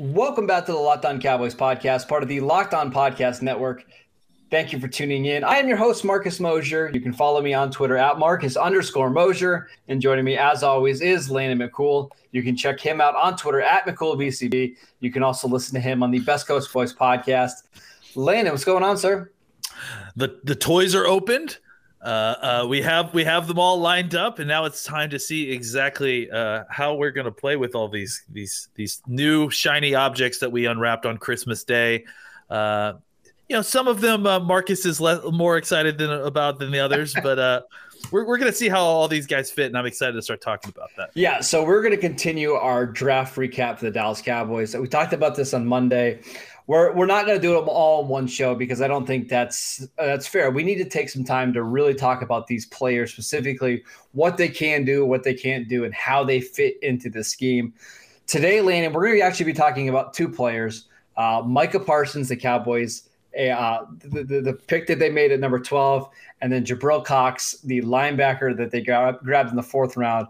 [0.00, 3.84] Welcome back to the Locked On Cowboys podcast, part of the Locked On Podcast Network.
[4.48, 5.42] Thank you for tuning in.
[5.42, 6.88] I am your host, Marcus Mosher.
[6.94, 9.68] You can follow me on Twitter at Marcus underscore Mosher.
[9.88, 12.12] And joining me, as always, is Landon McCool.
[12.30, 14.76] You can check him out on Twitter at McCoolBCB.
[15.00, 17.64] You can also listen to him on the Best Coast Voice podcast.
[18.14, 19.32] Landon, what's going on, sir?
[20.14, 21.58] The the toys are opened.
[22.00, 22.06] Uh,
[22.62, 25.50] uh, we have we have them all lined up, and now it's time to see
[25.50, 30.38] exactly uh, how we're going to play with all these these these new shiny objects
[30.38, 32.04] that we unwrapped on Christmas Day.
[32.48, 32.94] Uh,
[33.48, 36.78] you know, some of them uh, Marcus is le- more excited than about than the
[36.78, 37.62] others, but uh,
[38.12, 40.40] we're we're going to see how all these guys fit, and I'm excited to start
[40.40, 41.10] talking about that.
[41.14, 44.76] Yeah, so we're going to continue our draft recap for the Dallas Cowboys.
[44.76, 46.20] We talked about this on Monday
[46.68, 49.28] we're we're not going to do them all in one show because I don't think
[49.28, 50.50] that's that's fair.
[50.50, 54.50] We need to take some time to really talk about these players specifically, what they
[54.50, 57.72] can do, what they can't do, and how they fit into the scheme.
[58.26, 62.36] Today, Landon, we're going to actually be talking about two players: uh, Micah Parsons, the
[62.36, 66.10] Cowboys, uh, the, the, the pick that they made at number twelve,
[66.42, 70.26] and then Jabril Cox, the linebacker that they grabbed in the fourth round.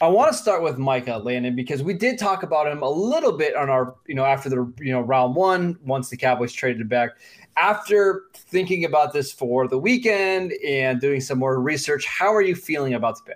[0.00, 3.32] I want to start with Micah Landon because we did talk about him a little
[3.32, 6.88] bit on our, you know, after the you know round one once the Cowboys traded
[6.88, 7.10] back.
[7.56, 12.54] After thinking about this for the weekend and doing some more research, how are you
[12.54, 13.34] feeling about the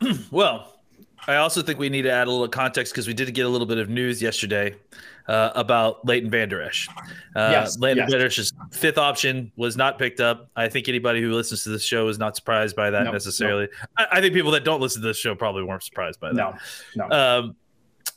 [0.00, 0.16] pick?
[0.30, 0.78] well,
[1.26, 3.48] I also think we need to add a little context because we did get a
[3.48, 4.74] little bit of news yesterday
[5.28, 6.88] uh, about Leighton Vander Esch.
[7.34, 8.10] Uh, yes, Leighton yes.
[8.10, 10.50] Vander Esch's fifth option was not picked up.
[10.56, 13.68] I think anybody who listens to this show is not surprised by that nope, necessarily.
[13.80, 13.90] Nope.
[13.98, 16.34] I, I, think people that don't listen to this show probably weren't surprised by that.
[16.34, 16.54] No,
[16.96, 17.10] no.
[17.10, 17.56] Um,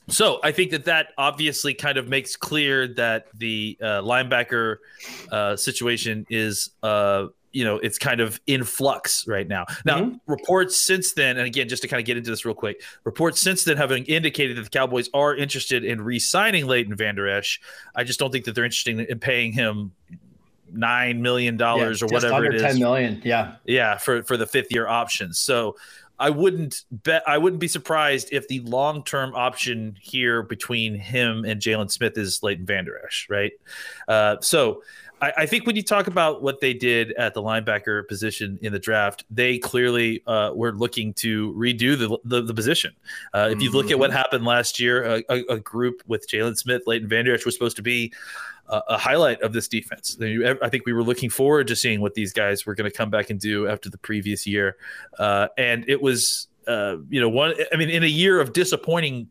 [0.08, 4.78] so I think that that obviously kind of makes clear that the uh, linebacker
[5.32, 9.66] uh, situation is uh, you know it's kind of in flux right now.
[9.86, 10.32] Now mm-hmm.
[10.32, 13.42] reports since then, and again, just to kind of get into this real quick, reports
[13.42, 17.60] since then have indicated that the Cowboys are interested in re-signing Leighton Vander Esch.
[17.96, 19.92] I just don't think that they're interested in paying him
[20.72, 22.62] nine million dollars yeah, or whatever it is.
[22.62, 25.34] Ten million, yeah, yeah, for for the fifth year option.
[25.34, 25.76] So
[26.20, 31.46] I wouldn't bet I wouldn't be surprised if the long term option here between him
[31.46, 33.54] and Jaylon Smith is Leighton Vander Esch, right?
[34.08, 34.84] Uh, so
[35.22, 38.72] I, I, think when you talk about what they did at the linebacker position in
[38.72, 42.96] the draft, they clearly uh, were looking to redo the the, the position.
[43.34, 44.18] Uh, if you look at what mm-hmm.
[44.18, 47.76] happened last year, a, a, a group with Jaylon Smith, Leighton Vander Esch was supposed
[47.78, 48.14] to be
[48.68, 50.18] a, a highlight of this defense.
[50.22, 53.10] I think we were looking forward to seeing what these guys were going to come
[53.10, 54.78] back and do after the previous year,
[55.18, 56.48] uh, and it was.
[56.68, 57.56] Uh, you know, one.
[57.74, 59.28] I mean, in a year of disappointing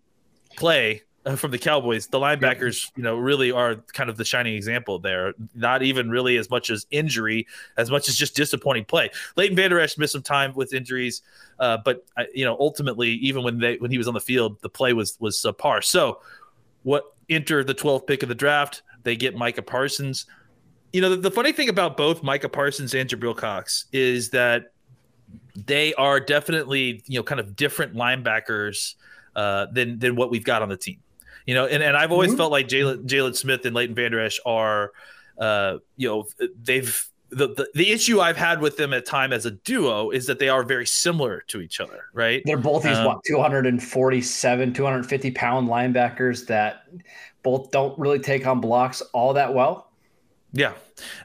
[0.57, 1.05] play uh,
[1.37, 5.35] from the Cowboys, the linebackers, you know, really are kind of the shining example there.
[5.55, 7.47] Not even really as much as injury,
[7.77, 9.11] as much as just disappointing play.
[9.37, 11.23] Leighton Vander Esch missed some time with injuries,
[11.59, 14.61] uh, but uh, you know, ultimately, even when they when he was on the field,
[14.63, 15.83] the play was was subpar.
[15.83, 16.21] So,
[16.85, 18.83] what enter the 12th pick of the draft?
[19.03, 20.27] They get Micah Parsons.
[20.93, 24.73] You know, the, the funny thing about both Micah Parsons and Jabril Cox is that
[25.67, 28.95] they are definitely you know kind of different linebackers
[29.37, 30.99] uh, than than what we've got on the team.
[31.49, 32.37] You know, and, and I've always mm-hmm.
[32.37, 34.93] felt like Jaylon Jaylon Smith and Leighton Vander Esch are,
[35.39, 36.27] uh, you know,
[36.63, 40.27] they've the, the, the issue I've had with them at time as a duo is
[40.27, 42.43] that they are very similar to each other, right?
[42.45, 46.85] They're both these um, what 247, 250 pound linebackers that
[47.43, 49.91] both don't really take on blocks all that well.
[50.53, 50.75] Yeah.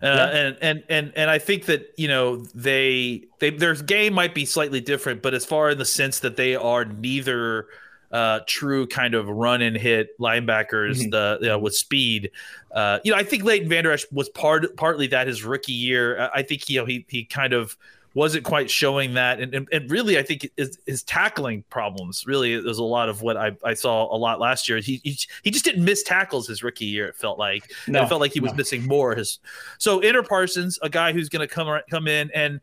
[0.02, 0.26] Uh, yeah.
[0.28, 4.46] and and and and I think that you know they they their game might be
[4.46, 7.68] slightly different, but as far in the sense that they are neither
[8.14, 11.10] uh, true kind of run and hit linebackers mm-hmm.
[11.10, 12.30] the you know, with speed.
[12.72, 16.30] Uh, you know, I think Leighton Vander Esch was part partly that his rookie year.
[16.34, 17.76] I think you know he he kind of
[18.14, 22.54] wasn't quite showing that, and and, and really I think his, his, tackling problems really
[22.54, 24.78] is a lot of what I, I saw a lot last year.
[24.78, 27.08] He, he, he just didn't miss tackles his rookie year.
[27.08, 28.58] It felt like no, it felt like he was no.
[28.58, 29.16] missing more.
[29.16, 29.40] His
[29.80, 32.62] so Enter Parsons, a guy who's going to come come in and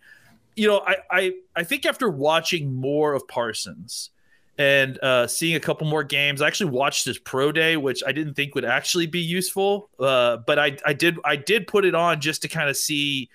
[0.55, 4.11] you know I I I think after watching more of Parsons
[4.61, 6.43] and uh, seeing a couple more games.
[6.43, 10.37] I actually watched his pro day, which I didn't think would actually be useful, uh,
[10.37, 13.31] but I, I did I did put it on just to kind of see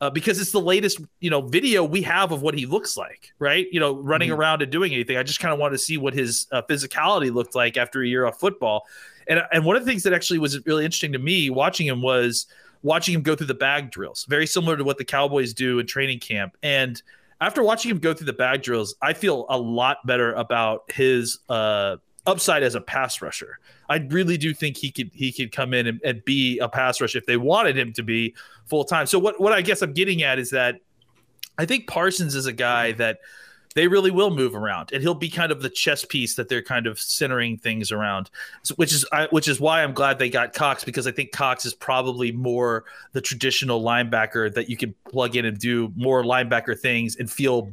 [0.00, 3.34] uh, because it's the latest you know video we have of what he looks like,
[3.38, 3.66] right?
[3.70, 4.40] You know, running mm-hmm.
[4.40, 5.18] around and doing anything.
[5.18, 8.08] I just kind of wanted to see what his uh, physicality looked like after a
[8.08, 8.86] year of football.
[9.28, 12.00] And and one of the things that actually was really interesting to me watching him
[12.00, 12.46] was
[12.82, 15.86] watching him go through the bag drills, very similar to what the Cowboys do in
[15.86, 16.56] training camp.
[16.62, 17.00] And
[17.42, 21.40] after watching him go through the bag drills, I feel a lot better about his
[21.48, 23.58] uh, upside as a pass rusher.
[23.88, 27.00] I really do think he could he could come in and, and be a pass
[27.00, 28.36] rusher if they wanted him to be
[28.66, 29.06] full time.
[29.06, 30.76] So what what I guess I'm getting at is that
[31.58, 33.18] I think Parsons is a guy that
[33.74, 36.62] they really will move around, and he'll be kind of the chess piece that they're
[36.62, 38.30] kind of centering things around.
[38.76, 41.64] Which is I, which is why I'm glad they got Cox because I think Cox
[41.64, 46.78] is probably more the traditional linebacker that you can plug in and do more linebacker
[46.78, 47.72] things and feel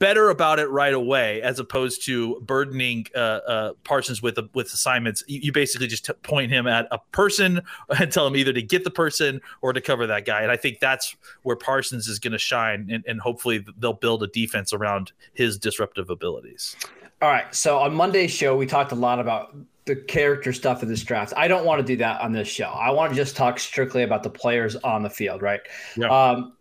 [0.00, 5.22] better about it right away, as opposed to burdening uh, uh, Parsons with with assignments.
[5.28, 7.60] You, you basically just t- point him at a person
[8.00, 10.42] and tell him either to get the person or to cover that guy.
[10.42, 14.24] And I think that's where Parsons is going to shine, and, and hopefully they'll build
[14.24, 16.74] a defense around his disruptive abilities.
[17.22, 17.54] All right.
[17.54, 19.54] So on Monday's show, we talked a lot about
[19.84, 21.34] the character stuff of this draft.
[21.36, 22.68] I don't want to do that on this show.
[22.68, 25.60] I want to just talk strictly about the players on the field, right?
[25.96, 26.08] Yeah.
[26.08, 26.54] Um,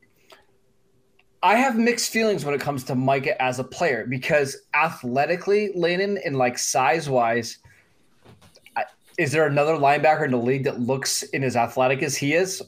[1.41, 6.19] I have mixed feelings when it comes to Micah as a player because athletically, Landon,
[6.25, 7.59] and like size wise,
[9.18, 12.62] is there another linebacker in the league that looks in as athletic as he is?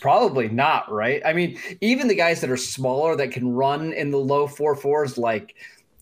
[0.00, 1.22] Probably not, right?
[1.24, 4.74] I mean, even the guys that are smaller that can run in the low four
[4.74, 5.54] fours, like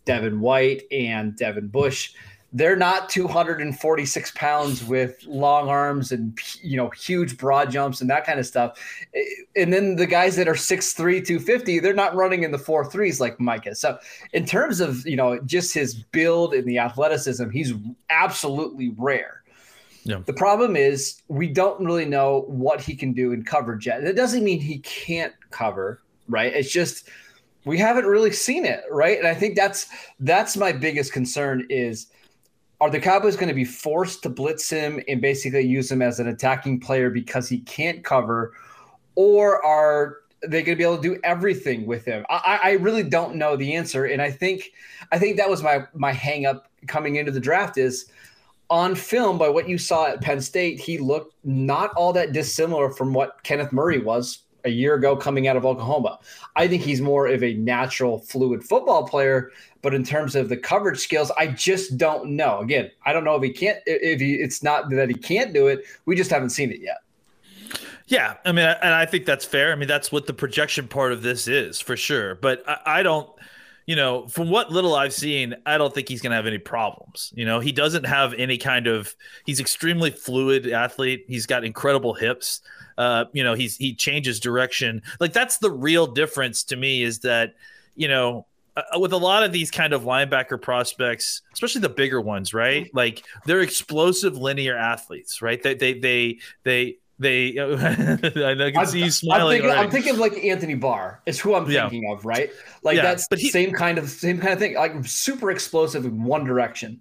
[0.07, 2.15] Devin White and Devin Bush,
[2.53, 8.25] they're not 246 pounds with long arms and you know huge broad jumps and that
[8.25, 8.79] kind of stuff.
[9.55, 13.21] And then the guys that are 6'3 250 they're not running in the four threes
[13.21, 13.75] like micah.
[13.75, 13.99] So
[14.33, 17.73] in terms of you know just his build and the athleticism he's
[18.09, 19.37] absolutely rare.
[20.05, 20.23] Yeah.
[20.25, 24.03] the problem is we don't really know what he can do in coverage yet.
[24.03, 26.01] That doesn't mean he can't cover
[26.31, 26.53] right?
[26.55, 27.09] It's just
[27.67, 29.19] we haven't really seen it right?
[29.19, 29.89] And i think that's
[30.21, 32.07] that's my biggest concern is
[32.81, 36.19] are the Cowboys going to be forced to blitz him and basically use him as
[36.19, 38.55] an attacking player because he can't cover,
[39.15, 42.25] or are they going to be able to do everything with him?
[42.31, 44.71] I, I really don't know the answer, and I think
[45.13, 48.11] I think that was my my hang up coming into the draft is
[48.71, 52.91] on film by what you saw at Penn State, he looked not all that dissimilar
[52.91, 56.19] from what Kenneth Murray was a year ago coming out of Oklahoma.
[56.57, 59.51] I think he's more of a natural, fluid football player.
[59.83, 62.59] But in terms of the coverage skills, I just don't know.
[62.61, 63.79] Again, I don't know if he can't.
[63.87, 65.85] If he, it's not that he can't do it.
[66.05, 66.99] We just haven't seen it yet.
[68.07, 69.73] Yeah, I mean, and I think that's fair.
[69.73, 72.35] I mean, that's what the projection part of this is for sure.
[72.35, 73.31] But I, I don't
[73.91, 76.59] you know, from what little I've seen, I don't think he's going to have any
[76.59, 77.33] problems.
[77.35, 79.13] You know, he doesn't have any kind of.
[79.47, 81.25] He's extremely fluid athlete.
[81.27, 82.61] He's got incredible hips.
[82.97, 85.03] Uh, you know, he's he changes direction.
[85.19, 87.55] Like that's the real difference to me is that
[87.97, 88.47] you know
[88.77, 92.89] uh, with a lot of these kind of linebacker prospects, especially the bigger ones, right?
[92.95, 95.61] Like they're explosive linear athletes, right?
[95.61, 99.59] They they they they they I can see you smiling.
[99.59, 102.13] I'm thinking, I'm thinking, like Anthony Barr is who I'm thinking yeah.
[102.13, 102.51] of, right?
[102.83, 106.07] Like yeah, that's but he, same kind of same kind of thing, like super explosive
[106.07, 107.01] in one direction.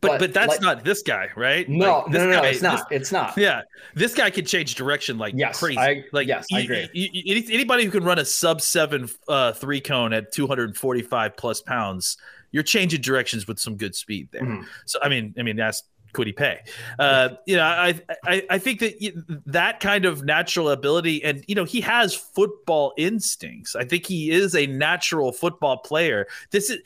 [0.00, 1.66] But but, but that's like, not this guy, right?
[1.68, 2.88] No, like, no, no, no, guy, it's not.
[2.90, 3.38] This, it's not.
[3.38, 3.62] Yeah,
[3.94, 5.78] this guy could change direction like yes, crazy.
[5.78, 6.90] I, like yes, I agree.
[7.50, 12.18] anybody who can run a sub seven uh, three cone at 245 plus pounds,
[12.50, 14.42] you're changing directions with some good speed there.
[14.42, 14.64] Mm-hmm.
[14.84, 16.60] So I mean, I mean that's could he pay?
[16.98, 21.54] Uh, you know, I, I I think that that kind of natural ability, and you
[21.54, 23.76] know, he has football instincts.
[23.76, 26.26] I think he is a natural football player.
[26.50, 26.78] This is,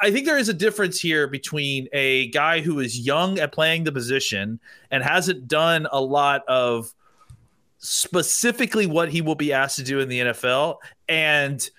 [0.00, 3.84] I think there is a difference here between a guy who is young at playing
[3.84, 6.94] the position and hasn't done a lot of
[7.78, 11.70] specifically what he will be asked to do in the NFL and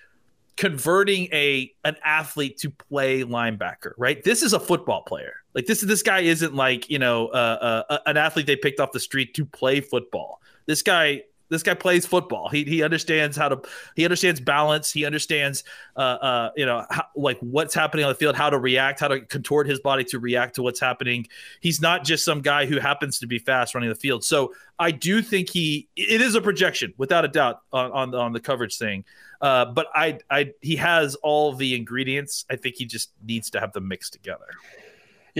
[0.56, 4.22] converting a an athlete to play linebacker, right?
[4.22, 5.34] This is a football player.
[5.54, 8.92] Like this this guy isn't like, you know, uh, uh, an athlete they picked off
[8.92, 10.40] the street to play football.
[10.66, 12.48] This guy this guy plays football.
[12.48, 13.60] He he understands how to
[13.96, 14.92] he understands balance.
[14.92, 15.64] He understands
[15.96, 19.08] uh uh you know how, like what's happening on the field, how to react, how
[19.08, 21.26] to contort his body to react to what's happening.
[21.60, 24.24] He's not just some guy who happens to be fast running the field.
[24.24, 28.32] So I do think he it is a projection without a doubt on on, on
[28.32, 29.04] the coverage thing.
[29.40, 32.44] Uh, but I, I, he has all the ingredients.
[32.50, 34.44] I think he just needs to have them mixed together.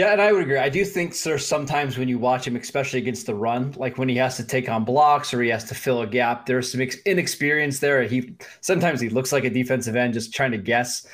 [0.00, 0.56] Yeah, and I would agree.
[0.56, 4.08] I do think there's sometimes when you watch him, especially against the run, like when
[4.08, 6.80] he has to take on blocks or he has to fill a gap, there's some
[7.04, 8.04] inexperience there.
[8.04, 11.06] He sometimes he looks like a defensive end just trying to guess.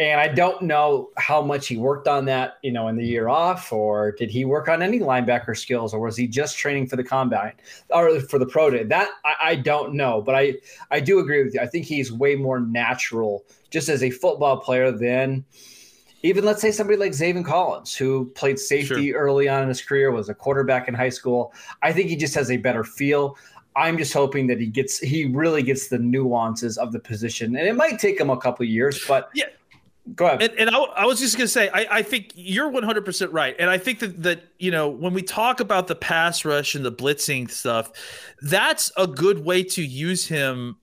[0.00, 3.28] And I don't know how much he worked on that, you know, in the year
[3.28, 6.96] off, or did he work on any linebacker skills, or was he just training for
[6.96, 7.52] the combine
[7.90, 8.82] or for the pro day?
[8.82, 10.54] That I, I don't know, but I
[10.90, 11.60] I do agree with you.
[11.60, 15.44] I think he's way more natural just as a football player than
[16.22, 19.20] even let's say somebody like Zaven Collins, who played safety sure.
[19.20, 21.52] early on in his career, was a quarterback in high school.
[21.82, 23.36] I think he just has a better feel.
[23.74, 27.66] I'm just hoping that he gets he really gets the nuances of the position, and
[27.66, 29.46] it might take him a couple years, but yeah.
[30.16, 30.42] Go ahead.
[30.42, 33.54] And, and I, I, was just going to say, I, I, think you're 100% right.
[33.56, 36.84] And I think that, that, you know, when we talk about the pass rush and
[36.84, 37.92] the blitzing stuff,
[38.40, 40.76] that's a good way to use him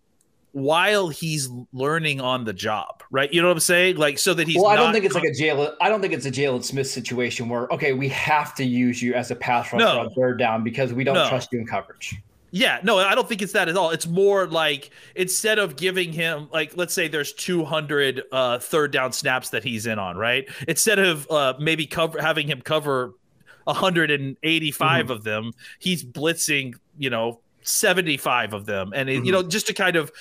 [0.51, 3.31] while he's learning on the job, right?
[3.31, 3.97] You know what I'm saying?
[3.97, 4.57] Like so that he's.
[4.57, 5.75] Well, I don't think it's like a Jaylon.
[5.81, 9.13] I don't think it's a Jaylon Smith situation where okay, we have to use you
[9.13, 9.99] as a pass rusher no.
[9.99, 11.29] on third down because we don't no.
[11.29, 12.15] trust you in coverage.
[12.51, 13.91] Yeah, no, I don't think it's that at all.
[13.91, 19.11] It's more like instead of giving him like let's say there's 200 uh, third down
[19.11, 20.47] snaps that he's in on, right?
[20.67, 23.13] Instead of uh, maybe cover having him cover
[23.65, 25.11] 185 mm-hmm.
[25.11, 29.25] of them, he's blitzing, you know, 75 of them and mm-hmm.
[29.25, 30.11] you know just to kind of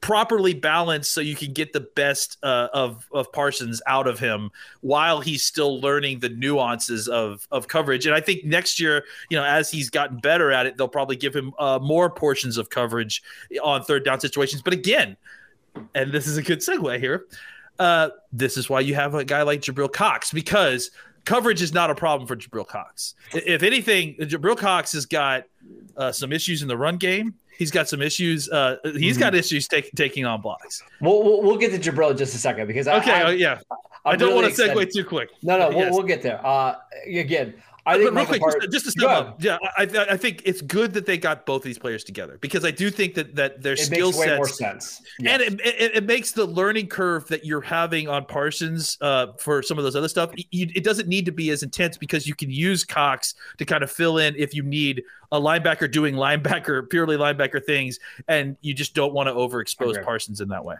[0.00, 4.50] properly balanced so you can get the best uh, of of Parsons out of him
[4.80, 8.06] while he's still learning the nuances of of coverage.
[8.06, 11.16] And I think next year, you know, as he's gotten better at it, they'll probably
[11.16, 13.22] give him uh, more portions of coverage
[13.62, 14.62] on third down situations.
[14.62, 15.16] But again,
[15.94, 17.26] and this is a good segue here.
[17.78, 20.90] Uh, this is why you have a guy like Jabril Cox because
[21.24, 23.14] coverage is not a problem for Jabril Cox.
[23.32, 25.44] If anything, Jabril Cox has got
[25.96, 28.48] uh, some issues in the run game He's got some issues.
[28.48, 29.20] Uh, he's mm-hmm.
[29.20, 30.80] got issues take, taking on blocks.
[31.00, 33.58] We'll, we'll, we'll get to Jabril in just a second because okay, I, I, yeah,
[34.06, 35.30] I'm I do not really want to segue too quick.
[35.42, 36.40] No, no, we'll, we'll get there.
[36.46, 36.76] Uh,
[37.12, 37.54] again,
[37.88, 40.92] I think real quick, Part, just, to sum up, yeah, I, I think it's good
[40.94, 43.76] that they got both of these players together because I do think that that their
[43.76, 45.32] skill sets more sense, yes.
[45.32, 49.62] and it, it, it, makes the learning curve that you're having on Parsons uh, for
[49.62, 50.32] some of those other stuff.
[50.36, 53.82] You, it doesn't need to be as intense because you can use Cox to kind
[53.82, 55.02] of fill in if you need
[55.32, 60.40] a linebacker doing linebacker purely linebacker things, and you just don't want to overexpose Parsons
[60.40, 60.76] in that way.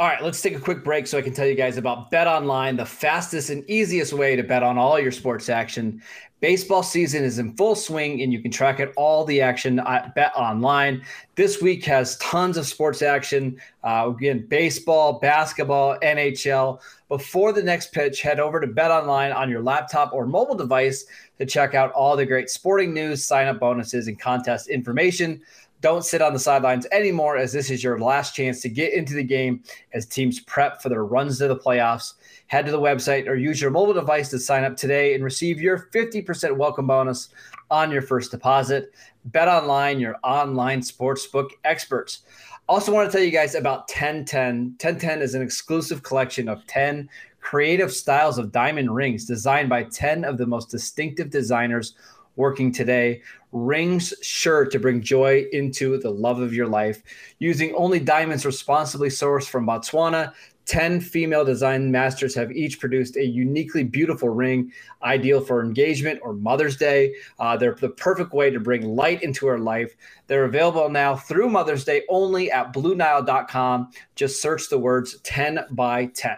[0.00, 2.26] All right, let's take a quick break so I can tell you guys about Bet
[2.26, 6.00] Online, the fastest and easiest way to bet on all your sports action.
[6.40, 10.14] Baseball season is in full swing and you can track it all the action at
[10.14, 11.04] Bet Online.
[11.34, 13.60] This week has tons of sports action.
[13.84, 16.80] Uh, again, baseball, basketball, NHL.
[17.10, 21.04] Before the next pitch, head over to Bet Online on your laptop or mobile device
[21.38, 25.42] to check out all the great sporting news, sign up bonuses, and contest information.
[25.80, 29.14] Don't sit on the sidelines anymore, as this is your last chance to get into
[29.14, 29.62] the game
[29.94, 32.14] as teams prep for their runs to the playoffs.
[32.48, 35.58] Head to the website or use your mobile device to sign up today and receive
[35.58, 37.30] your 50% welcome bonus
[37.70, 38.92] on your first deposit.
[39.26, 42.20] Bet online, your online sportsbook experts.
[42.68, 44.76] Also, want to tell you guys about 1010.
[44.80, 47.08] 1010 is an exclusive collection of 10
[47.40, 51.94] creative styles of diamond rings designed by 10 of the most distinctive designers
[52.36, 53.22] working today.
[53.52, 57.02] Rings sure to bring joy into the love of your life.
[57.38, 60.32] Using only diamonds responsibly sourced from Botswana,
[60.70, 64.72] 10 female design masters have each produced a uniquely beautiful ring,
[65.02, 67.12] ideal for engagement or Mother's Day.
[67.40, 69.96] Uh, they're the perfect way to bring light into our life.
[70.28, 73.90] They're available now through Mother's Day only at BlueNile.com.
[74.14, 76.36] Just search the words 10 by 10.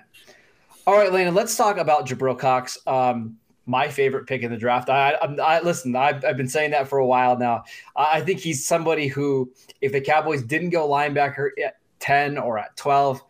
[0.87, 2.79] All right, Lena, let's talk about Jabril Cox.
[2.87, 4.89] Um, my favorite pick in the draft.
[4.89, 5.95] I, I, I listen.
[5.95, 7.65] I've, I've, been saying that for a while now.
[7.97, 12.77] I think he's somebody who, if the Cowboys didn't go linebacker at ten or at
[12.77, 13.23] twelve,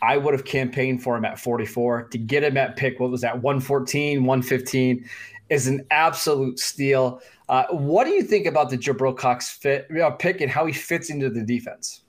[0.00, 2.04] I would have campaigned for him at forty four.
[2.04, 3.40] To get him at pick, what was that?
[3.40, 5.08] 114, 115
[5.48, 7.20] is an absolute steal.
[7.48, 10.72] Uh, what do you think about the Jabril Cox fit uh, pick and how he
[10.72, 12.02] fits into the defense?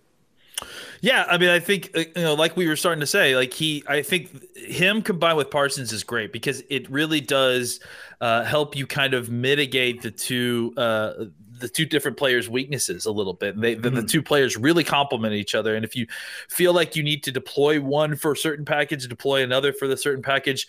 [1.04, 3.52] Yeah, I mean, I think uh, you know, like we were starting to say, like
[3.52, 7.82] he, I think him combined with Parsons is great because it really does
[8.22, 11.26] uh, help you kind of mitigate the two uh,
[11.60, 13.60] the two different players' weaknesses a little bit.
[13.60, 13.82] They, mm-hmm.
[13.82, 14.08] the, the, mm-hmm.
[14.08, 15.76] two players really complement each other.
[15.76, 16.08] And if you
[16.48, 19.98] feel like you need to deploy one for a certain package, deploy another for the
[19.98, 20.68] certain package,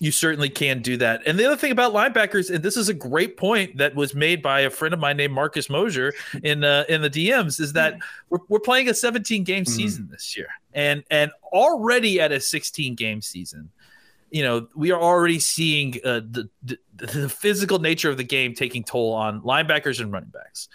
[0.00, 1.22] you certainly can do that.
[1.26, 4.42] And the other thing about linebackers, and this is a great point that was made
[4.42, 7.98] by a friend of mine named Marcus Mosher in uh, in the DMs, is that
[8.28, 9.72] we're, we're playing a 17 game mm-hmm.
[9.72, 13.70] season this year, and and already at a 16 game season,
[14.30, 18.54] you know, we are already seeing uh, the, the the physical nature of the game
[18.54, 20.68] taking toll on linebackers and running backs.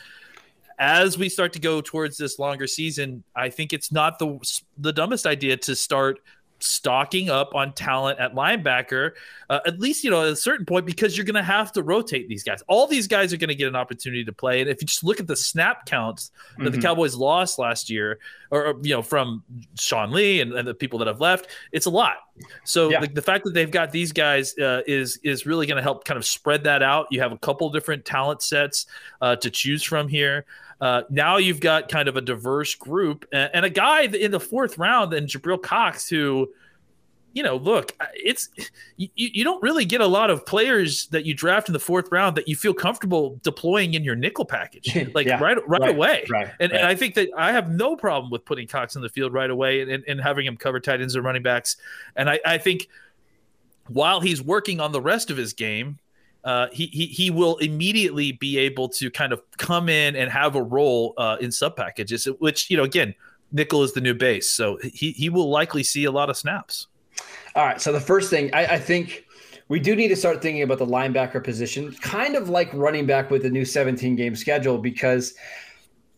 [0.82, 4.40] As we start to go towards this longer season, I think it's not the
[4.78, 6.22] the dumbest idea to start
[6.62, 9.12] stocking up on talent at linebacker,
[9.50, 11.84] uh, at least, you know, at a certain point, because you're going to have to
[11.84, 12.62] rotate these guys.
[12.68, 14.62] All these guys are going to get an opportunity to play.
[14.62, 16.76] And if you just look at the snap counts that mm-hmm.
[16.76, 18.20] the Cowboys lost last year,
[18.52, 19.44] or, you know, from
[19.78, 22.18] Sean Lee and, and, the people that have left, it's a lot.
[22.64, 23.02] So yeah.
[23.02, 26.06] the, the, fact that they've got these guys uh, is is really going to help
[26.06, 27.08] kind of spread that out.
[27.12, 28.86] You have a couple different talent sets
[29.22, 30.46] uh, to choose from here.
[30.82, 34.40] Uh, now you've got kind of a diverse group and, and, a guy in the
[34.40, 36.50] fourth round, and Jabril Cox, who,
[37.40, 38.50] you know, look, it's
[38.98, 42.12] you, you don't really get a lot of players that you draft in the fourth
[42.12, 45.90] round that you feel comfortable deploying in your nickel package, like yeah, right, right, right,
[45.96, 46.26] away.
[46.30, 46.82] Right, and, right.
[46.82, 49.50] and I think that I have no problem with putting Cox in the field right
[49.50, 51.78] away and, and having him cover tight ends and running backs.
[52.18, 52.90] And I, I think
[53.88, 55.98] while he's working on the rest of his game,
[56.44, 60.56] uh, he, he he will immediately be able to kind of come in and have
[60.56, 63.16] a role uh, in sub packages, which you know again,
[63.54, 66.88] nickel is the new base, so he he will likely see a lot of snaps.
[67.56, 69.26] All right, so the first thing I, I think
[69.68, 73.30] we do need to start thinking about the linebacker position, kind of like running back
[73.30, 75.36] with the new 17 game schedule, because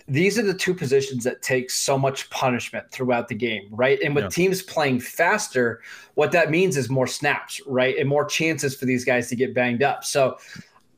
[0.07, 3.99] these are the two positions that take so much punishment throughout the game, right?
[4.01, 4.29] And with yeah.
[4.29, 5.81] teams playing faster,
[6.15, 7.97] what that means is more snaps, right?
[7.97, 10.03] And more chances for these guys to get banged up.
[10.03, 10.37] So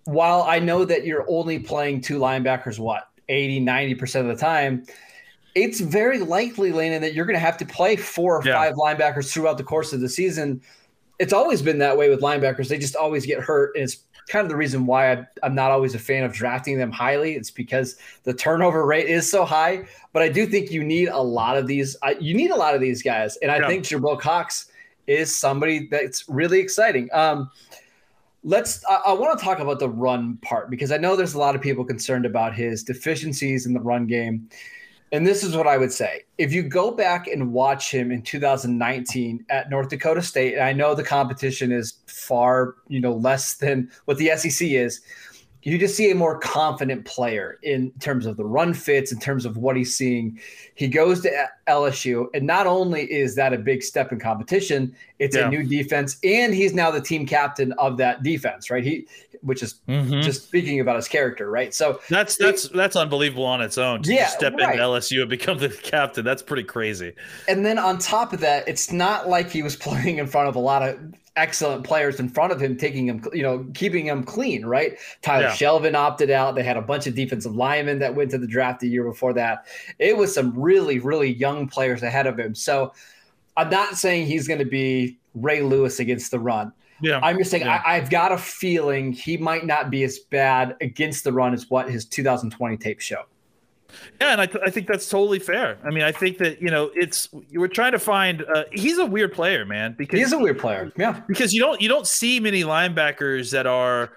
[0.05, 4.83] while I know that you're only playing two linebackers, what, 80, 90% of the time,
[5.55, 8.53] it's very likely, Landon, that you're going to have to play four or yeah.
[8.53, 10.61] five linebackers throughout the course of the season.
[11.19, 12.69] It's always been that way with linebackers.
[12.69, 15.71] They just always get hurt, and it's kind of the reason why I, am not
[15.71, 17.33] always a fan of drafting them highly.
[17.33, 19.85] It's because the turnover rate is so high.
[20.11, 21.95] But I do think you need a lot of these.
[22.01, 23.67] I, you need a lot of these guys, and I yeah.
[23.67, 24.71] think Jabril Cox
[25.05, 27.09] is somebody that's really exciting.
[27.13, 27.51] Um,
[28.43, 28.83] let's.
[28.89, 31.55] I, I want to talk about the run part because I know there's a lot
[31.55, 34.49] of people concerned about his deficiencies in the run game.
[35.13, 36.23] And this is what I would say.
[36.39, 40.73] If you go back and watch him in 2019 at North Dakota State, and I
[40.73, 45.01] know the competition is far, you know, less than what the SEC is,
[45.71, 49.45] you just see a more confident player in terms of the run fits, in terms
[49.45, 50.39] of what he's seeing.
[50.75, 55.35] He goes to LSU, and not only is that a big step in competition, it's
[55.35, 55.47] yeah.
[55.47, 58.83] a new defense, and he's now the team captain of that defense, right?
[58.83, 59.07] He,
[59.41, 60.21] which is mm-hmm.
[60.21, 61.73] just speaking about his character, right?
[61.73, 64.01] So that's that's it, that's unbelievable on its own.
[64.03, 64.73] To yeah, step right.
[64.73, 67.13] into LSU and become the captain, that's pretty crazy.
[67.47, 70.55] And then on top of that, it's not like he was playing in front of
[70.55, 70.99] a lot of
[71.35, 74.97] excellent players in front of him, taking him, you know, keeping him clean, right?
[75.21, 75.51] Tyler yeah.
[75.51, 76.55] Shelvin opted out.
[76.55, 79.33] They had a bunch of defensive linemen that went to the draft the year before
[79.33, 79.65] that.
[79.99, 82.53] It was some really, really young players ahead of him.
[82.53, 82.93] So
[83.57, 86.71] I'm not saying he's going to be Ray Lewis against the run.
[87.01, 87.19] Yeah.
[87.21, 87.81] I'm just saying yeah.
[87.85, 91.69] I, have got a feeling he might not be as bad against the run as
[91.69, 93.23] what his 2020 tape show.
[94.21, 95.77] Yeah, and I, th- I think that's totally fair.
[95.83, 98.43] I mean, I think that you know it's we're trying to find.
[98.53, 99.95] Uh, he's a weird player, man.
[99.97, 100.91] Because he's a weird player.
[100.97, 104.11] Yeah, because you don't you don't see many linebackers that are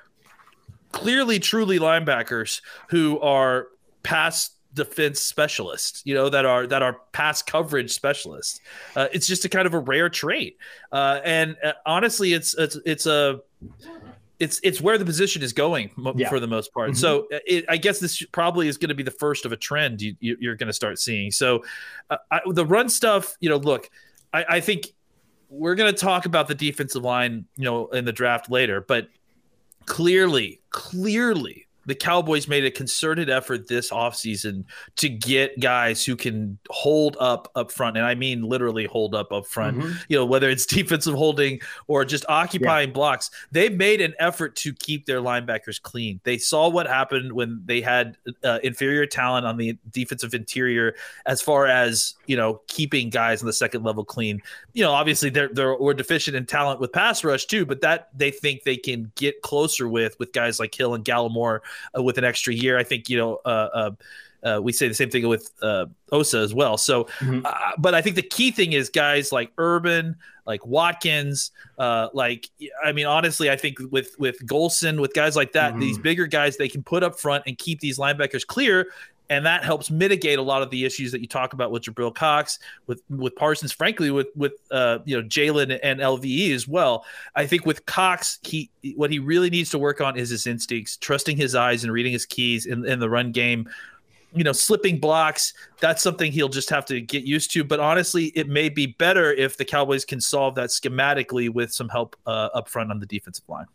[0.93, 3.69] clearly truly linebackers who are
[4.03, 8.61] pass defense specialists you know that are that are pass coverage specialists
[8.95, 10.59] uh, it's just a kind of a rare trait
[10.93, 13.41] uh, and uh, honestly it's it's it's a
[14.39, 16.29] it's it's where the position is going yeah.
[16.29, 16.91] for the most part.
[16.91, 16.99] Mm-hmm.
[16.99, 19.57] So uh, it, I guess this probably is going to be the first of a
[19.57, 21.31] trend you, you, are going to start seeing.
[21.31, 21.65] So
[22.11, 23.89] uh, I, the run stuff, you know, look,
[24.33, 24.89] I, I think
[25.49, 29.09] we're going to talk about the defensive line, you know, in the draft later, but
[29.87, 34.65] clearly, clearly the Cowboys made a concerted effort this offseason
[34.97, 37.97] to get guys who can hold up up front.
[37.97, 39.93] And I mean literally hold up up front, mm-hmm.
[40.09, 42.95] you know, whether it's defensive holding or just occupying yeah.
[42.95, 43.31] blocks.
[43.53, 46.21] They made an effort to keep their linebackers clean.
[46.25, 50.95] They saw what happened when they had uh, inferior talent on the defensive interior
[51.25, 54.43] as far as, you know, keeping guys on the second level clean.
[54.73, 58.09] You know, obviously they're, they're we're deficient in talent with pass rush too, but that
[58.15, 61.61] they think they can get closer with with guys like Hill and Gallimore
[61.97, 62.79] uh, with an extra year.
[62.79, 63.41] I think you know.
[63.45, 63.91] Uh, uh,
[64.43, 66.77] uh, we say the same thing with uh, Osa as well.
[66.77, 67.41] So, mm-hmm.
[67.45, 70.15] uh, but I think the key thing is guys like Urban,
[70.47, 72.49] like Watkins, uh, like
[72.85, 75.81] I mean, honestly, I think with with Golston, with guys like that, mm-hmm.
[75.81, 78.89] these bigger guys, they can put up front and keep these linebackers clear
[79.29, 82.15] and that helps mitigate a lot of the issues that you talk about with Jabril
[82.15, 87.05] Cox, with with Parsons, frankly, with with uh, you know Jaylon and LVE as well.
[87.35, 90.97] I think with Cox, he what he really needs to work on is his instincts,
[90.97, 93.69] trusting his eyes and reading his keys in, in the run game.
[94.35, 97.65] You know, slipping blocks, that's something he'll just have to get used to.
[97.65, 101.89] But honestly, it may be better if the Cowboys can solve that schematically with some
[101.89, 103.67] help uh, up front on the defensive line.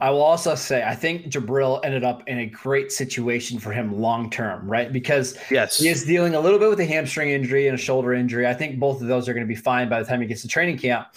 [0.00, 4.00] I will also say, I think Jabril ended up in a great situation for him
[4.00, 4.92] long term, right?
[4.92, 5.78] Because yes.
[5.78, 8.46] he is dealing a little bit with a hamstring injury and a shoulder injury.
[8.46, 10.42] I think both of those are going to be fine by the time he gets
[10.42, 11.08] to training camp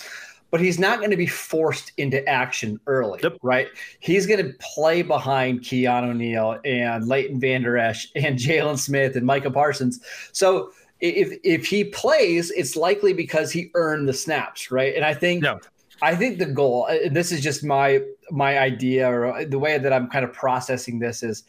[0.49, 3.37] but he's not going to be forced into action early, yep.
[3.41, 3.67] right?
[3.99, 9.25] He's going to play behind Keanu Neal and Leighton Vander Esch and Jaylon Smith and
[9.25, 9.99] Micah Parsons.
[10.31, 14.95] So if if he plays, it's likely because he earned the snaps, right?
[14.95, 15.59] And I think no.
[16.01, 16.87] I think the goal.
[17.11, 20.99] This is just my my idea or uh, the way that I'm kind of processing
[20.99, 21.43] this is.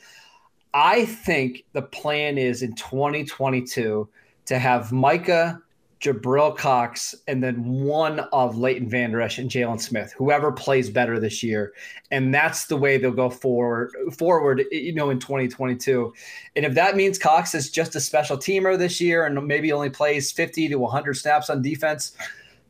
[0.75, 4.07] I think the plan is in 2022
[4.47, 5.63] to have Micah
[6.01, 11.19] Jabril Cox, and then one of Leighton Vander Esch and Jaylon Smith, whoever plays better
[11.19, 11.73] this year.
[12.11, 16.13] And that's the way they'll go forward forward, you know, in 2022.
[16.55, 19.91] And if that means Cox is just a special teamer this year and maybe only
[19.91, 22.13] plays 50 to 100 snaps on defense,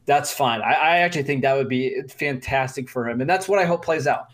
[0.06, 0.62] that's fine.
[0.62, 3.20] I, I actually think that would be fantastic for him.
[3.20, 4.28] And that's what I hope plays out.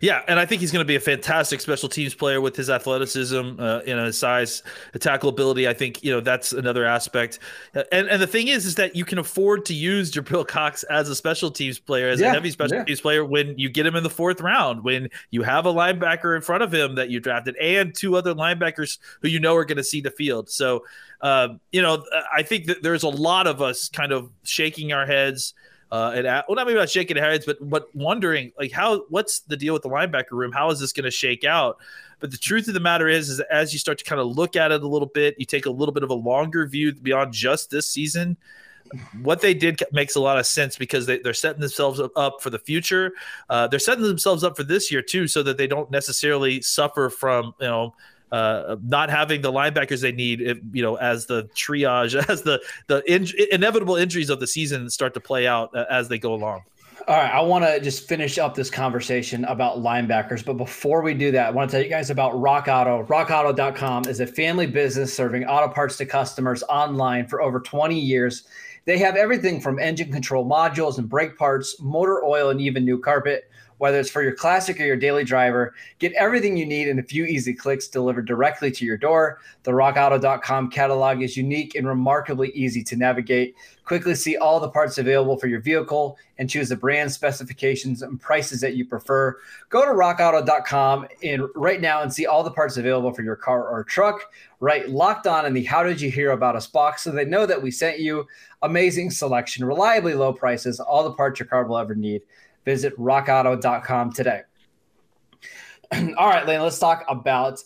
[0.00, 2.70] Yeah, and I think he's going to be a fantastic special teams player with his
[2.70, 4.62] athleticism, uh, you know, his size,
[4.98, 5.68] tackle ability.
[5.68, 7.38] I think you know that's another aspect.
[7.92, 11.08] And and the thing is, is that you can afford to use Jabril Cox as
[11.08, 12.84] a special teams player, as yeah, a heavy special yeah.
[12.84, 16.34] teams player, when you get him in the fourth round, when you have a linebacker
[16.36, 19.64] in front of him that you drafted, and two other linebackers who you know are
[19.64, 20.48] going to see the field.
[20.48, 20.84] So,
[21.20, 25.06] uh, you know, I think that there's a lot of us kind of shaking our
[25.06, 25.54] heads
[25.90, 29.56] uh, and well, not maybe not shaking heads, but but wondering like how what's the
[29.56, 30.52] deal with the linebacker room?
[30.52, 31.78] How is this going to shake out?
[32.20, 34.56] But the truth of the matter is, is as you start to kind of look
[34.56, 37.32] at it a little bit, you take a little bit of a longer view beyond
[37.32, 38.36] just this season.
[39.22, 42.50] What they did makes a lot of sense because they, they're setting themselves up for
[42.50, 43.12] the future.
[43.48, 47.08] Uh, they're setting themselves up for this year too, so that they don't necessarily suffer
[47.10, 47.94] from you know
[48.32, 52.60] uh, not having the linebackers they need, if, you know, as the triage, as the
[52.86, 56.34] the in, inevitable injuries of the season start to play out uh, as they go
[56.34, 56.62] along.
[57.06, 61.14] All right, I want to just finish up this conversation about linebackers, but before we
[61.14, 63.02] do that, I want to tell you guys about Rock Auto.
[63.04, 68.46] RockAuto.com is a family business serving auto parts to customers online for over 20 years.
[68.84, 72.98] They have everything from engine control modules and brake parts, motor oil, and even new
[72.98, 75.74] carpet whether it's for your classic or your daily driver.
[75.98, 79.40] Get everything you need in a few easy clicks delivered directly to your door.
[79.62, 83.54] The rockauto.com catalog is unique and remarkably easy to navigate.
[83.84, 88.20] Quickly see all the parts available for your vehicle and choose the brand specifications and
[88.20, 89.38] prices that you prefer.
[89.70, 93.66] Go to rockauto.com and right now and see all the parts available for your car
[93.66, 94.20] or truck.
[94.60, 97.46] Right, locked on in the How Did You Hear About Us box so they know
[97.46, 98.26] that we sent you.
[98.62, 102.22] Amazing selection, reliably low prices, all the parts your car will ever need.
[102.68, 104.42] Visit rockauto.com today.
[106.18, 107.62] All right, Lane, let's talk about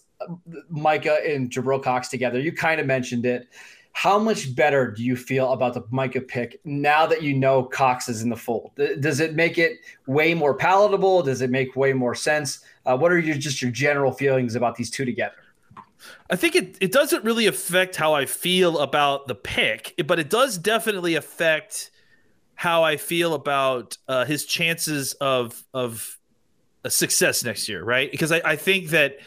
[0.70, 2.38] Micah and Jabril Cox together.
[2.38, 3.48] You kind of mentioned it.
[3.94, 8.08] How much better do you feel about the Micah pick now that you know Cox
[8.08, 8.70] is in the fold?
[9.00, 11.24] Does it make it way more palatable?
[11.24, 12.60] Does it make way more sense?
[12.86, 15.34] Uh, what are your just your general feelings about these two together?
[16.30, 20.30] I think it, it doesn't really affect how I feel about the pick, but it
[20.30, 21.90] does definitely affect
[22.62, 26.16] how I feel about uh, his chances of of
[26.84, 28.08] a success next year, right?
[28.08, 29.18] Because I, I think that,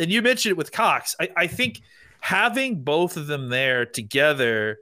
[0.00, 1.16] and you mentioned it with Cox.
[1.18, 1.80] I, I think
[2.20, 4.78] having both of them there together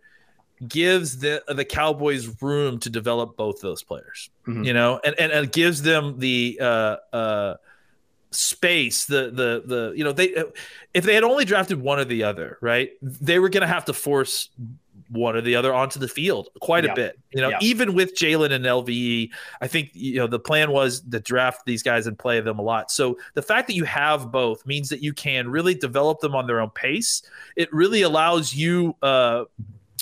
[0.66, 4.28] gives the the Cowboys room to develop both those players.
[4.46, 4.64] Mm-hmm.
[4.64, 7.54] You know, and, and and gives them the uh uh
[8.32, 10.34] space the the the you know they
[10.92, 13.86] if they had only drafted one or the other right they were going to have
[13.86, 14.50] to force
[15.08, 17.18] one or the other onto the field quite a bit.
[17.32, 21.20] You know, even with Jaylon and LVE, I think you know the plan was to
[21.20, 22.90] draft these guys and play them a lot.
[22.90, 26.46] So the fact that you have both means that you can really develop them on
[26.46, 27.22] their own pace.
[27.56, 29.44] It really allows you uh,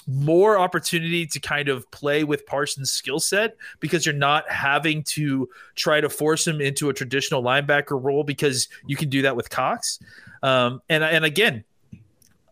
[0.06, 5.48] more opportunity to kind of play with Parsons' skill set because you're not having to
[5.74, 9.50] try to force him into a traditional linebacker role because you can do that with
[9.50, 9.98] Cox.
[10.42, 11.64] Um, and and again,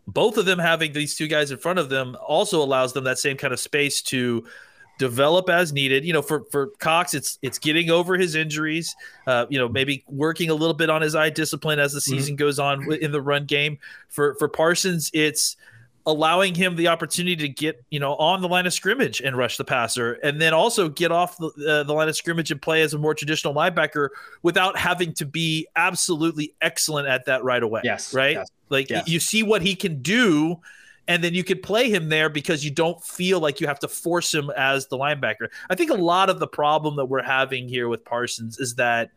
[0.07, 3.17] both of them having these two guys in front of them also allows them that
[3.17, 4.45] same kind of space to
[4.97, 6.05] develop as needed.
[6.05, 8.95] You know, for for Cox, it's it's getting over his injuries.
[9.27, 12.11] Uh, you know, maybe working a little bit on his eye discipline as the mm-hmm.
[12.11, 12.45] season mm-hmm.
[12.45, 13.77] goes on in the run game.
[14.09, 15.57] For for Parsons, it's
[16.07, 19.57] allowing him the opportunity to get you know on the line of scrimmage and rush
[19.57, 22.83] the passer and then also get off the, uh, the line of scrimmage and play
[22.83, 24.09] as a more traditional linebacker
[24.43, 29.07] without having to be absolutely excellent at that right away yes right yes, like yes.
[29.07, 30.59] you see what he can do
[31.07, 33.87] and then you could play him there because you don't feel like you have to
[33.87, 37.67] force him as the linebacker i think a lot of the problem that we're having
[37.67, 39.09] here with parsons is that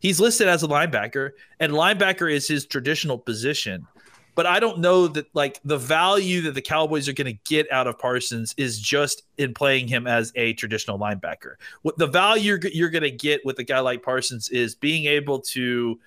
[0.00, 1.30] he's listed as a linebacker
[1.60, 3.86] and linebacker is his traditional position
[4.34, 7.70] but I don't know that like the value that the Cowboys are going to get
[7.70, 11.54] out of Parsons is just in playing him as a traditional linebacker.
[11.82, 15.04] What the value you're, you're going to get with a guy like Parsons is being
[15.06, 15.98] able to,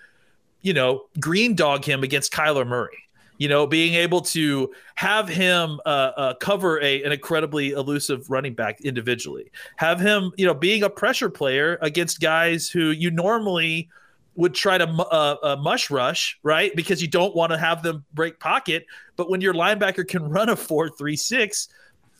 [0.61, 2.97] you know, green dog him against Kyler Murray.
[3.39, 8.55] You know, being able to have him uh, uh, cover a an incredibly elusive running
[8.55, 13.89] back individually, have him, you know, being a pressure player against guys who you normally
[14.33, 16.75] would try to uh, uh, mush rush, right?
[16.75, 18.87] Because you don't want to have them break pocket.
[19.15, 21.69] But when your linebacker can run a four three six,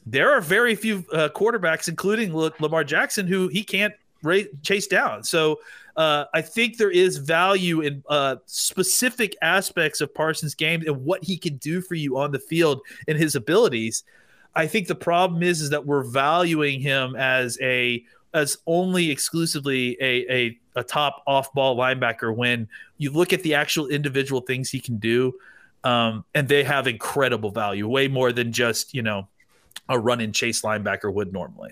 [0.06, 3.94] there are very few uh, quarterbacks, including Lamar Jackson, who he can't
[4.64, 5.24] chase down.
[5.24, 5.60] So
[5.96, 11.24] uh, I think there is value in uh, specific aspects of Parsons' game and what
[11.24, 14.04] he can do for you on the field and his abilities.
[14.56, 18.04] I think the problem is is that we're valuing him as a
[18.34, 23.56] as only exclusively a, a, a top off ball linebacker when you look at the
[23.56, 25.34] actual individual things he can do.
[25.84, 29.28] Um, and they have incredible value, way more than just, you know,
[29.88, 31.72] a run and chase linebacker would normally.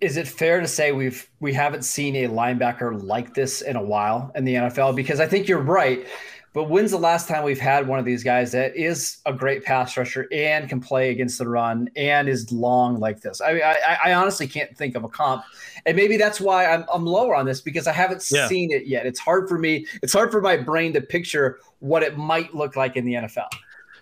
[0.00, 3.82] Is it fair to say we've we haven't seen a linebacker like this in a
[3.82, 4.96] while in the NFL?
[4.96, 6.06] Because I think you're right.
[6.52, 9.64] But when's the last time we've had one of these guys that is a great
[9.64, 13.40] pass rusher and can play against the run and is long like this?
[13.40, 15.44] I mean, I, I honestly can't think of a comp,
[15.86, 18.48] and maybe that's why I'm, I'm lower on this because I haven't yeah.
[18.48, 19.06] seen it yet.
[19.06, 19.86] It's hard for me.
[20.02, 23.48] It's hard for my brain to picture what it might look like in the NFL.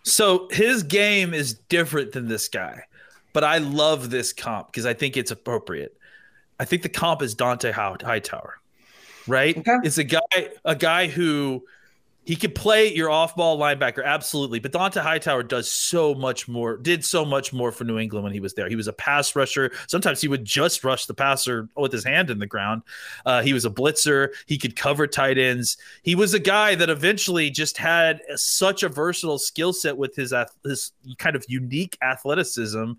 [0.04, 2.84] So his game is different than this guy,
[3.32, 5.96] but I love this comp because I think it's appropriate.
[6.60, 8.60] I think the comp is Dont'a Hightower,
[9.26, 9.56] right?
[9.56, 9.76] Okay.
[9.84, 11.64] It's a guy, a guy who
[12.28, 14.58] he could play your off-ball linebacker, absolutely.
[14.58, 18.34] But Dont'a Hightower does so much more, did so much more for New England when
[18.34, 18.68] he was there.
[18.68, 19.72] He was a pass rusher.
[19.86, 22.82] Sometimes he would just rush the passer with his hand in the ground.
[23.24, 24.28] Uh, he was a blitzer.
[24.44, 25.78] He could cover tight ends.
[26.02, 30.34] He was a guy that eventually just had such a versatile skill set with his
[30.64, 32.92] his kind of unique athleticism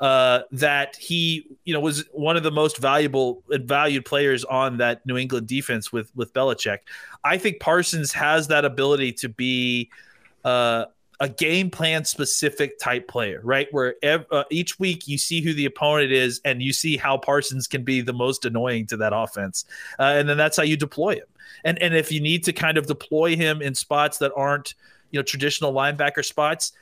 [0.00, 4.78] uh, that he, you know, was one of the most valuable and valued players on
[4.78, 6.78] that New England defense with with Belichick.
[7.22, 9.90] I think Parsons has that ability to be
[10.44, 10.86] uh,
[11.20, 13.68] a game plan specific type player, right?
[13.70, 17.16] Where ev- uh, each week you see who the opponent is and you see how
[17.16, 19.64] Parsons can be the most annoying to that offense,
[19.98, 21.26] uh, and then that's how you deploy him.
[21.64, 24.74] And and if you need to kind of deploy him in spots that aren't
[25.14, 26.72] you know traditional linebacker spots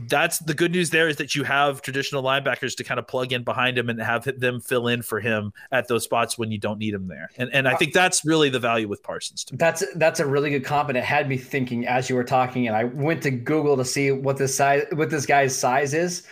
[0.00, 3.32] that's the good news there is that you have traditional linebackers to kind of plug
[3.32, 6.58] in behind him and have them fill in for him at those spots when you
[6.58, 7.30] don't need him there.
[7.38, 10.66] And and i think that's really the value with parsons that's that's a really good
[10.66, 13.74] comp and it had me thinking as you were talking and i went to google
[13.78, 16.26] to see what this size what this guy's size is.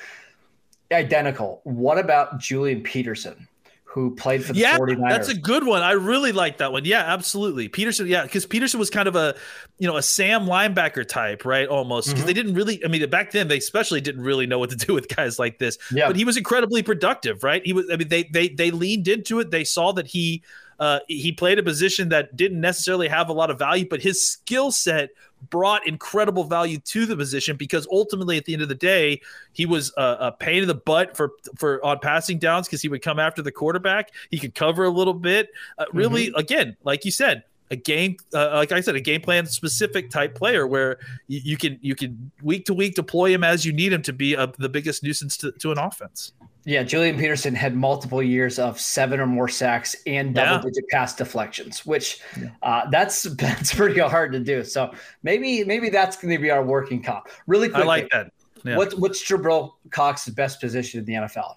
[0.93, 1.63] Identical.
[1.65, 3.49] What about julian peterson
[3.97, 5.09] who played for the yeah, 49ers.
[5.09, 5.81] That's a good one.
[5.81, 6.85] I really like that one.
[6.85, 7.69] Yeah, absolutely.
[7.69, 9.35] Peterson, yeah, because Peterson was kind of a,
[9.79, 11.67] you know, a Sam linebacker type, right?
[11.67, 12.09] Almost.
[12.09, 12.27] Because mm-hmm.
[12.27, 14.93] they didn't really, I mean, back then they especially didn't really know what to do
[14.93, 15.79] with guys like this.
[15.91, 16.09] Yeah.
[16.09, 17.65] But he was incredibly productive, right?
[17.65, 19.51] He was, I mean, they they they leaned into it.
[19.51, 20.43] They saw that he
[20.79, 24.29] uh, he played a position that didn't necessarily have a lot of value, but his
[24.29, 25.09] skill set
[25.51, 29.21] brought incredible value to the position because ultimately, at the end of the day,
[29.53, 32.89] he was a, a pain in the butt for for on passing downs because he
[32.89, 34.13] would come after the quarterback.
[34.31, 35.51] He could cover a little bit.
[35.79, 36.37] Uh, really, mm-hmm.
[36.37, 40.35] again, like you said, a game uh, like i said a game plan specific type
[40.35, 43.93] player where you, you, can you can week to week deploy him as you need
[43.93, 46.33] him to be a, the biggest nuisance to, to an offense
[46.69, 51.87] yeah, Julian Peterson had multiple years of seven or more sacks and double-digit pass deflections,
[51.87, 52.49] which yeah.
[52.65, 54.65] uh, that's that's pretty hard to do.
[54.65, 57.29] So maybe maybe that's going to be our working comp.
[57.47, 58.33] Really quick, I like that.
[58.65, 58.77] Yeah.
[58.77, 61.55] What, what's Jabril Cox's best position in the NFL?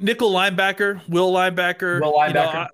[0.00, 2.00] Nickel linebacker, will linebacker.
[2.00, 2.28] Will linebacker.
[2.28, 2.66] You know,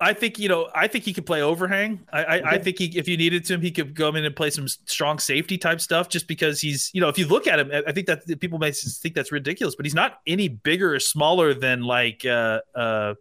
[0.00, 0.70] I think you know.
[0.74, 2.00] I think he could play overhang.
[2.12, 2.48] I, I, okay.
[2.48, 5.18] I, think he, if you needed to, he could come in and play some strong
[5.18, 6.08] safety type stuff.
[6.08, 8.72] Just because he's, you know, if you look at him, I think that people may
[8.72, 13.14] think that's ridiculous, but he's not any bigger or smaller than like uh, uh,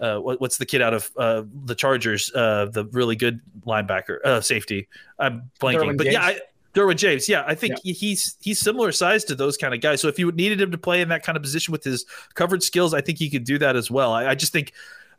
[0.00, 4.18] uh, what, what's the kid out of uh, the Chargers, uh, the really good linebacker,
[4.24, 4.88] uh, safety.
[5.18, 6.14] I'm blanking, Derwin but James.
[6.14, 6.40] yeah, I,
[6.74, 7.28] Derwin James.
[7.28, 7.94] Yeah, I think yeah.
[7.94, 10.00] he's he's similar size to those kind of guys.
[10.00, 12.04] So if you needed him to play in that kind of position with his
[12.34, 14.12] coverage skills, I think he could do that as well.
[14.12, 14.72] I, I just think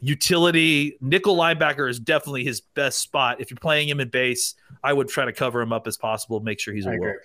[0.04, 3.40] utility nickel linebacker is definitely his best spot.
[3.40, 6.42] If you're playing him in base, I would try to cover him up as possible,
[6.42, 7.16] make sure he's a will.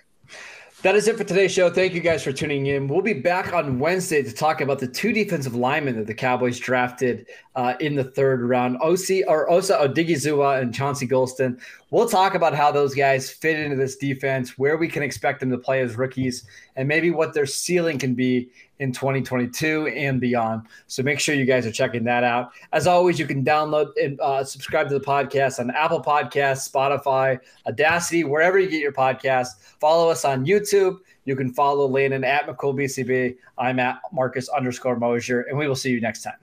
[0.81, 1.69] That is it for today's show.
[1.69, 2.87] Thank you guys for tuning in.
[2.87, 6.57] We'll be back on Wednesday to talk about the two defensive linemen that the Cowboys
[6.57, 11.59] drafted uh, in the third round, OC or Osa Odighizuwa and Chauncey Golston.
[11.91, 15.51] We'll talk about how those guys fit into this defense, where we can expect them
[15.51, 16.45] to play as rookies,
[16.79, 20.61] and maybe what their ceiling can be in 2022 and beyond.
[20.87, 22.51] So make sure you guys are checking that out.
[22.71, 27.37] As always, you can download and uh, subscribe to the podcast on Apple Podcasts, Spotify,
[27.67, 29.59] Audacy, wherever you get your podcasts.
[29.81, 30.99] Follow us on YouTube.
[31.25, 33.35] You can follow Landon at McCoolBCB.
[33.57, 36.37] I'm at Marcus underscore Mosher, and we will see you next time.